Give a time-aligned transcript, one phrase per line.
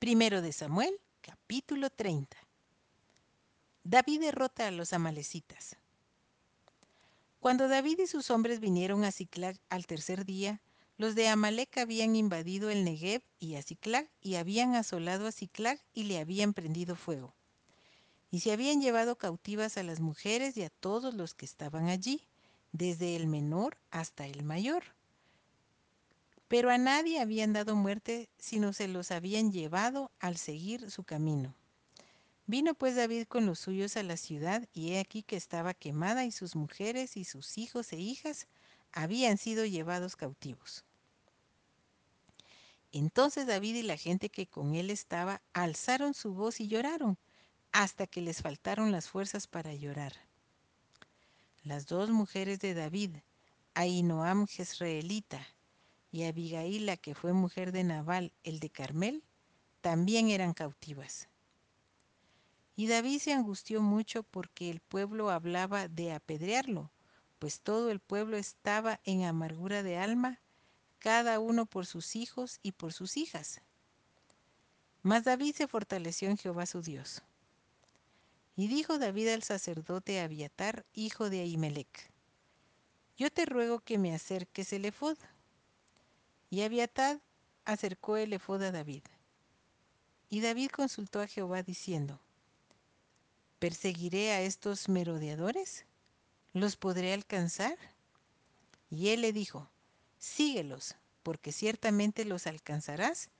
[0.00, 2.34] Primero de Samuel, capítulo 30.
[3.84, 5.76] David derrota a los amalecitas.
[7.38, 10.62] Cuando David y sus hombres vinieron a Ciclag al tercer día,
[10.96, 15.78] los de Amalec habían invadido el Negev y a Ciclag y habían asolado a Ciclag
[15.92, 17.34] y le habían prendido fuego.
[18.30, 22.26] Y se habían llevado cautivas a las mujeres y a todos los que estaban allí,
[22.72, 24.82] desde el menor hasta el mayor.
[26.50, 31.54] Pero a nadie habían dado muerte, sino se los habían llevado al seguir su camino.
[32.46, 36.24] Vino pues David con los suyos a la ciudad, y he aquí que estaba quemada,
[36.24, 38.48] y sus mujeres y sus hijos e hijas
[38.90, 40.84] habían sido llevados cautivos.
[42.90, 47.16] Entonces David y la gente que con él estaba alzaron su voz y lloraron,
[47.70, 50.14] hasta que les faltaron las fuerzas para llorar.
[51.62, 53.18] Las dos mujeres de David,
[53.74, 55.46] Ainoam Jezreelita
[56.10, 59.22] y Abigaila, que fue mujer de Nabal, el de Carmel,
[59.80, 61.28] también eran cautivas.
[62.76, 66.90] Y David se angustió mucho porque el pueblo hablaba de apedrearlo,
[67.38, 70.40] pues todo el pueblo estaba en amargura de alma,
[70.98, 73.60] cada uno por sus hijos y por sus hijas.
[75.02, 77.22] Mas David se fortaleció en Jehová su Dios.
[78.56, 82.10] Y dijo David al sacerdote Abiatar, hijo de Ahimelech,
[83.16, 85.16] Yo te ruego que me acerques el efod.
[86.50, 87.20] Y Abiatar
[87.64, 89.04] acercó el efod a David.
[90.28, 92.20] Y David consultó a Jehová diciendo,
[93.60, 95.84] ¿Perseguiré a estos merodeadores?
[96.52, 97.78] ¿Los podré alcanzar?
[98.90, 99.70] Y él le dijo,
[100.18, 103.30] Síguelos, porque ciertamente los alcanzarás,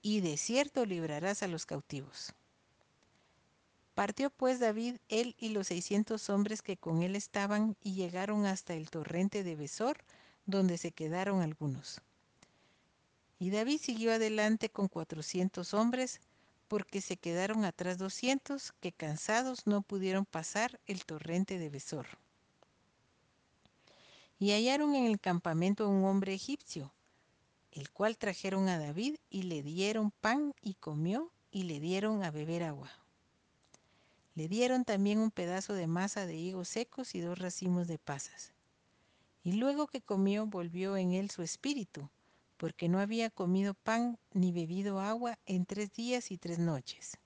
[0.00, 2.32] y de cierto librarás a los cautivos.
[3.94, 8.74] Partió pues David, él y los seiscientos hombres que con él estaban, y llegaron hasta
[8.74, 9.98] el torrente de Besor,
[10.46, 12.00] donde se quedaron algunos.
[13.44, 16.22] Y David siguió adelante con cuatrocientos hombres,
[16.66, 22.06] porque se quedaron atrás doscientos, que cansados no pudieron pasar el torrente de Besor.
[24.38, 26.94] Y hallaron en el campamento a un hombre egipcio,
[27.70, 32.30] el cual trajeron a David y le dieron pan y comió y le dieron a
[32.30, 32.90] beber agua.
[34.36, 38.54] Le dieron también un pedazo de masa de higos secos y dos racimos de pasas.
[39.42, 42.08] Y luego que comió volvió en él su espíritu,
[42.56, 47.18] porque no había comido pan ni bebido agua en tres días y tres noches.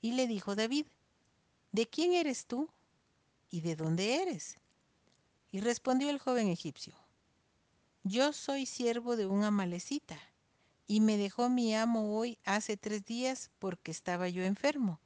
[0.00, 0.86] Y le dijo David,
[1.72, 2.68] ¿De quién eres tú?
[3.50, 4.58] ¿Y de dónde eres?
[5.52, 6.94] Y respondió el joven egipcio,
[8.02, 10.18] Yo soy siervo de un amalecita,
[10.86, 15.00] y me dejó mi amo hoy hace tres días porque estaba yo enfermo,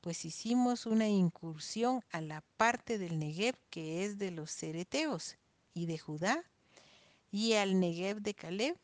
[0.00, 5.36] pues hicimos una incursión a la parte del Negev que es de los cereteos
[5.74, 6.42] y de Judá,
[7.30, 8.76] y al Negev de Caleb,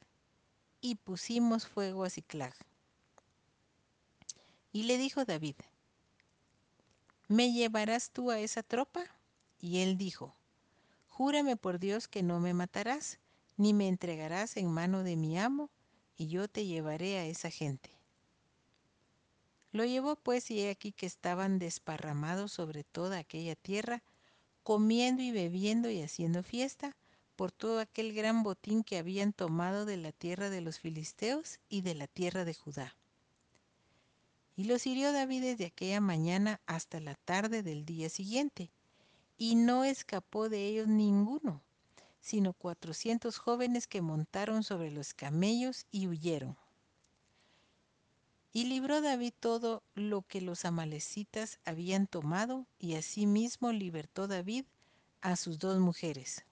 [0.80, 2.54] y pusimos fuego a Ciclag.
[4.72, 5.56] Y le dijo David,
[7.28, 9.04] ¿me llevarás tú a esa tropa?
[9.60, 10.34] Y él dijo,
[11.08, 13.18] Júrame por Dios que no me matarás,
[13.56, 15.70] ni me entregarás en mano de mi amo,
[16.16, 17.90] y yo te llevaré a esa gente.
[19.72, 24.02] Lo llevó pues y he aquí que estaban desparramados sobre toda aquella tierra,
[24.62, 26.96] comiendo y bebiendo y haciendo fiesta,
[27.36, 31.80] por todo aquel gran botín que habían tomado de la tierra de los filisteos y
[31.82, 32.96] de la tierra de Judá.
[34.56, 38.70] Y los hirió David desde aquella mañana hasta la tarde del día siguiente,
[39.36, 41.60] y no escapó de ellos ninguno,
[42.20, 46.56] sino cuatrocientos jóvenes que montaron sobre los camellos y huyeron.
[48.52, 54.64] Y libró David todo lo que los amalecitas habían tomado, y asimismo libertó David
[55.20, 56.44] a sus dos mujeres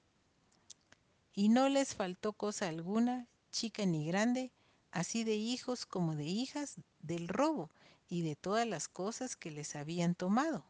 [1.34, 4.50] y no les faltó cosa alguna, chica ni grande,
[4.90, 7.70] así de hijos como de hijas, del robo
[8.08, 10.64] y de todas las cosas que les habían tomado.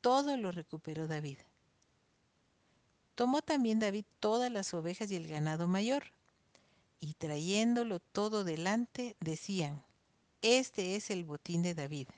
[0.00, 1.38] Todo lo recuperó David.
[3.14, 6.12] Tomó también David todas las ovejas y el ganado mayor,
[7.00, 9.82] y trayéndolo todo delante, decían,
[10.42, 12.08] Este es el botín de David.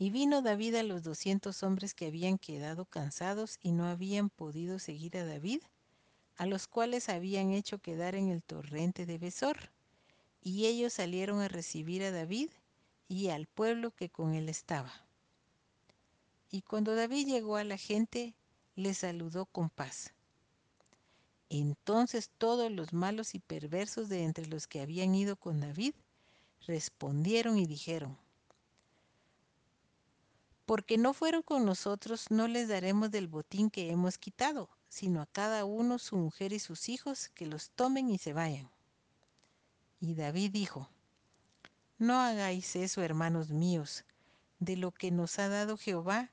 [0.00, 4.78] Y vino David a los doscientos hombres que habían quedado cansados y no habían podido
[4.78, 5.60] seguir a David,
[6.38, 9.58] a los cuales habían hecho quedar en el torrente de Besor.
[10.42, 12.48] Y ellos salieron a recibir a David
[13.08, 14.90] y al pueblo que con él estaba.
[16.50, 18.32] Y cuando David llegó a la gente,
[18.76, 20.14] le saludó con paz.
[21.50, 25.92] Entonces todos los malos y perversos de entre los que habían ido con David
[26.66, 28.16] respondieron y dijeron,
[30.70, 35.26] porque no fueron con nosotros, no les daremos del botín que hemos quitado, sino a
[35.26, 38.70] cada uno su mujer y sus hijos, que los tomen y se vayan.
[39.98, 40.88] Y David dijo,
[41.98, 44.04] No hagáis eso, hermanos míos,
[44.60, 46.30] de lo que nos ha dado Jehová,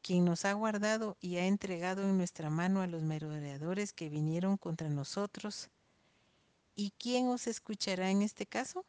[0.00, 4.58] quien nos ha guardado y ha entregado en nuestra mano a los merodeadores que vinieron
[4.58, 5.70] contra nosotros.
[6.76, 8.84] ¿Y quién os escuchará en este caso?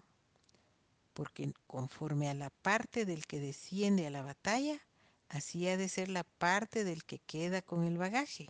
[1.14, 4.82] Porque conforme a la parte del que desciende a la batalla,
[5.30, 8.50] así ha de ser la parte del que queda con el bagaje.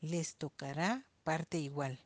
[0.00, 1.98] Les tocará parte igual.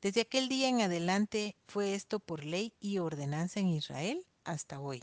[0.00, 5.02] Desde aquel día en adelante fue esto por ley y ordenanza en Israel hasta hoy.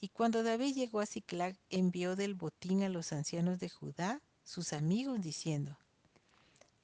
[0.00, 4.72] Y cuando David llegó a Ciclag, envió del botín a los ancianos de Judá, sus
[4.72, 5.78] amigos, diciendo,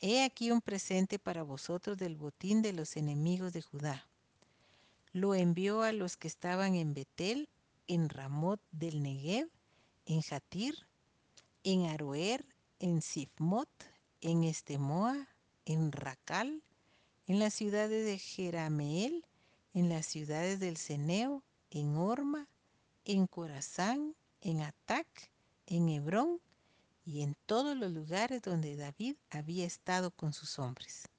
[0.05, 4.09] He aquí un presente para vosotros del botín de los enemigos de Judá.
[5.13, 7.49] Lo envió a los que estaban en Betel,
[7.87, 9.49] en Ramot del Negev,
[10.07, 10.75] en Jatir,
[11.63, 12.45] en Aroer,
[12.81, 13.69] en Sifmot,
[14.21, 15.29] en Estemoa,
[15.67, 16.65] en Racal,
[17.29, 19.25] en las ciudades de Jerameel,
[19.73, 22.49] en las ciudades del Ceneo, en Orma,
[23.05, 25.31] en Corazán, en Atac,
[25.67, 26.41] en Hebrón
[27.05, 31.12] y en todos los lugares donde David había estado con sus hombres.